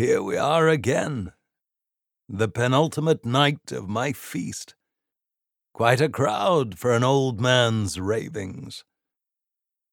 [0.00, 1.30] here we are again.
[2.26, 4.74] The penultimate night of my feast.
[5.74, 8.82] Quite a crowd for an old man's ravings.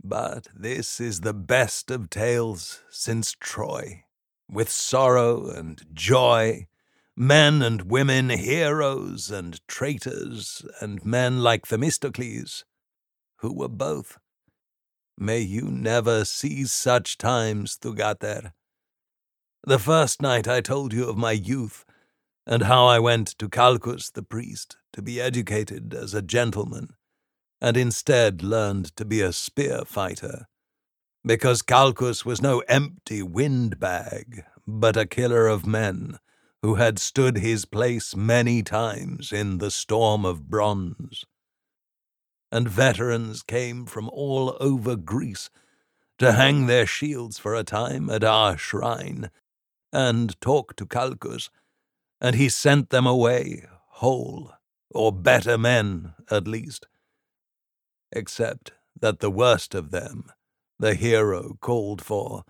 [0.00, 4.04] But this is the best of tales since Troy,
[4.48, 6.68] with sorrow and joy,
[7.16, 12.64] men and women, heroes and traitors, and men like Themistocles,
[13.38, 14.18] who were both.
[15.18, 18.52] May you never see such times, Thugater.
[19.68, 21.84] The first night I told you of my youth,
[22.46, 26.90] and how I went to Calchas the priest to be educated as a gentleman,
[27.60, 30.46] and instead learned to be a spear fighter,
[31.24, 36.20] because Calchas was no empty windbag, but a killer of men
[36.62, 41.24] who had stood his place many times in the storm of bronze.
[42.52, 45.50] And veterans came from all over Greece
[46.18, 49.28] to hang their shields for a time at our shrine
[49.96, 51.48] and talk to Calchas,
[52.20, 54.52] and he sent them away whole,
[54.90, 56.86] or better men, at least.
[58.12, 60.30] Except that the worst of them,
[60.78, 62.44] the hero called for,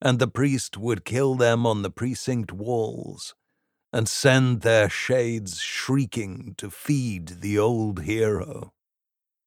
[0.00, 3.34] and the priest would kill them on the precinct walls
[3.92, 8.72] and send their shades shrieking to feed the old hero,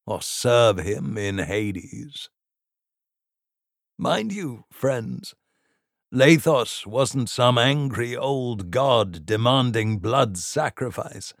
[0.06, 2.28] or serve him in Hades.
[3.96, 5.34] Mind you, friends,
[6.12, 11.34] Leitus wasn't some angry old god demanding blood sacrifice,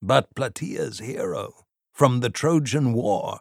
[0.00, 3.40] but Plataea's hero from the Trojan War,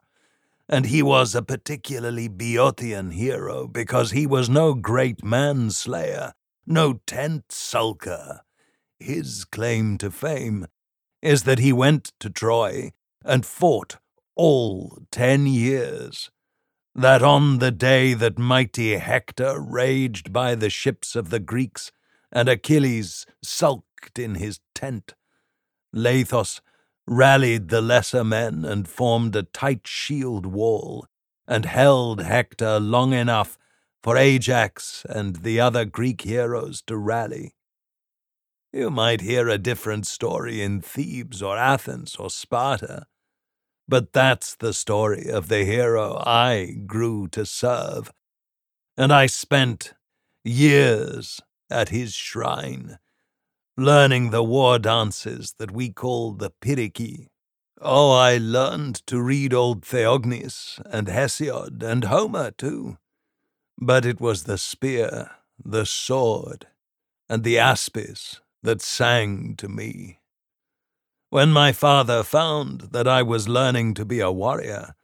[0.67, 6.33] and he was a particularly Boeotian hero because he was no great manslayer,
[6.65, 8.41] no tent sulker,
[8.99, 10.67] his claim to fame
[11.21, 12.91] is that he went to Troy
[13.23, 13.97] and fought
[14.35, 16.29] all ten years.
[16.95, 21.91] That on the day that mighty Hector raged by the ships of the Greeks,
[22.31, 25.13] and Achilles sulked in his tent,
[25.93, 26.61] Leitus
[27.07, 31.07] rallied the lesser men and formed a tight shield wall,
[31.47, 33.57] and held Hector long enough
[34.03, 37.55] for Ajax and the other Greek heroes to rally.
[38.71, 43.07] You might hear a different story in Thebes or Athens or Sparta.
[43.89, 48.11] But that's the story of the hero I grew to serve.
[48.95, 49.93] And I spent
[50.43, 51.41] years
[51.71, 52.99] at his shrine,
[53.75, 57.29] learning the war dances that we call the Pyrrhici.
[57.81, 62.99] Oh, I learned to read old Theognis and Hesiod and Homer, too.
[63.79, 66.67] But it was the spear, the sword,
[67.27, 70.18] and the aspis that sang to me.
[71.31, 74.95] When my father found that I was learning to be a warrior,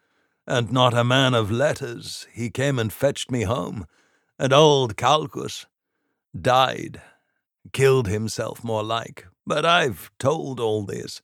[0.48, 3.86] and not a man of letters, he came and fetched me home,
[4.40, 5.68] and old Calchas
[6.40, 7.00] died,
[7.74, 11.22] killed himself more like, but I've told all this,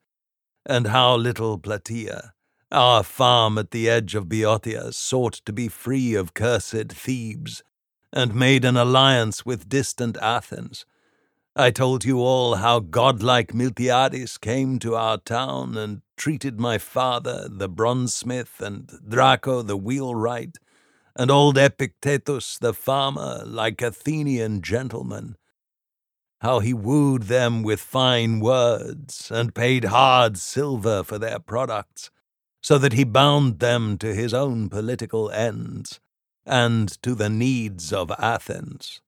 [0.68, 2.34] and how little Plataea,
[2.72, 7.64] our farm at the edge of Boeotia, sought to be free of cursed Thebes,
[8.14, 10.86] and made an alliance with distant Athens,
[11.56, 17.50] I told you all how godlike Miltiades came to our town and treated my father,
[17.50, 20.60] the bronzesmith, and Draco, the wheelwright,
[21.14, 25.36] and old Epictetus, the farmer, like Athenian gentlemen.
[26.40, 32.12] How he wooed them with fine words and paid hard silver for their products,
[32.62, 36.00] so that he bound them to his own political ends
[36.46, 39.02] and to the needs of Athens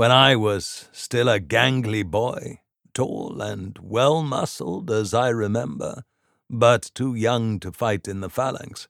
[0.00, 2.60] when I was still a gangly boy,
[2.94, 6.04] tall and well muscled as I remember,
[6.48, 8.88] but too young to fight in the phalanx,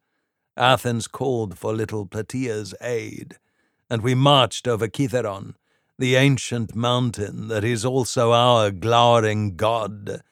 [0.56, 3.38] Athens called for little Plataea's aid,
[3.90, 5.54] and we marched over Kithairon,
[5.98, 10.22] the ancient mountain that is also our glowering god,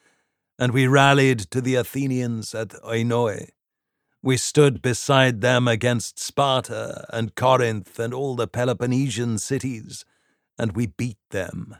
[0.60, 3.48] and we rallied to the Athenians at Oinoe.
[4.22, 10.04] We stood beside them against Sparta and Corinth and all the Peloponnesian cities,
[10.58, 11.76] and we beat them.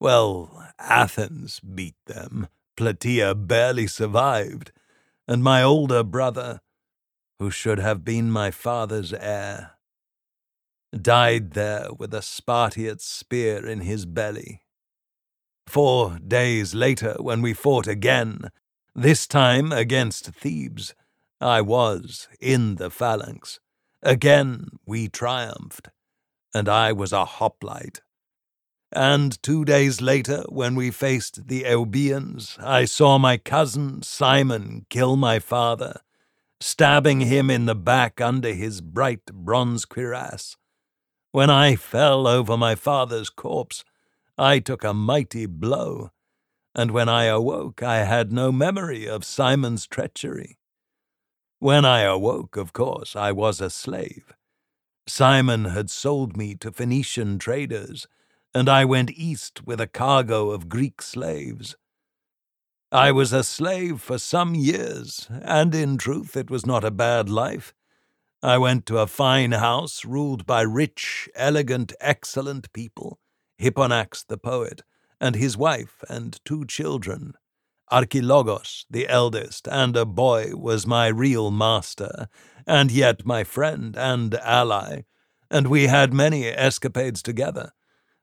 [0.00, 2.48] Well, Athens beat them.
[2.76, 4.72] Plataea barely survived,
[5.26, 6.60] and my older brother,
[7.38, 9.72] who should have been my father's heir,
[10.92, 14.62] died there with a Spartiate spear in his belly.
[15.66, 18.50] Four days later, when we fought again,
[18.94, 20.94] this time against Thebes,
[21.40, 23.60] I was in the phalanx.
[24.02, 25.88] Again we triumphed
[26.58, 28.02] and I was a hoplite.
[28.90, 35.16] And two days later, when we faced the Euboeans, I saw my cousin Simon kill
[35.16, 36.00] my father,
[36.60, 40.56] stabbing him in the back under his bright bronze cuirass.
[41.30, 43.84] When I fell over my father's corpse,
[44.36, 46.10] I took a mighty blow,
[46.74, 50.58] and when I awoke, I had no memory of Simon's treachery.
[51.58, 54.32] When I awoke, of course, I was a slave.
[55.08, 58.06] Simon had sold me to Phoenician traders,
[58.54, 61.76] and I went east with a cargo of Greek slaves.
[62.92, 67.30] I was a slave for some years, and in truth it was not a bad
[67.30, 67.72] life.
[68.42, 73.18] I went to a fine house ruled by rich, elegant, excellent people,
[73.58, 74.82] Hipponax the poet,
[75.20, 77.34] and his wife and two children.
[77.90, 82.28] Archilogos, the eldest, and a boy was my real master,
[82.66, 85.02] and yet my friend and ally,
[85.50, 87.72] and we had many escapades together,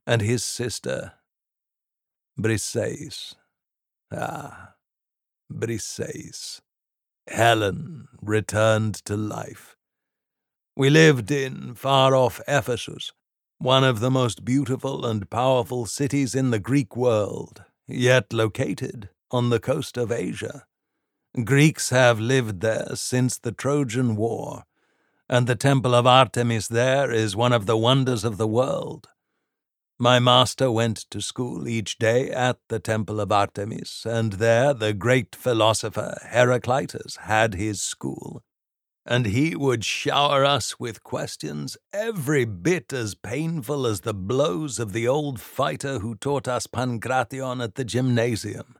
[0.06, 1.14] and his sister,
[2.40, 3.36] Briseis.
[4.14, 4.74] Ah,
[5.52, 6.62] Briseis.
[7.28, 9.76] Helen returned to life.
[10.76, 13.12] We lived in far off Ephesus,
[13.58, 19.50] one of the most beautiful and powerful cities in the Greek world, yet located on
[19.50, 20.66] the coast of Asia.
[21.44, 24.64] Greeks have lived there since the Trojan War,
[25.28, 29.10] and the temple of Artemis there is one of the wonders of the world.
[30.00, 34.94] My master went to school each day at the temple of Artemis, and there the
[34.94, 38.42] great philosopher Heraclitus had his school.
[39.06, 44.94] And he would shower us with questions every bit as painful as the blows of
[44.94, 48.76] the old fighter who taught us Pankration at the gymnasium.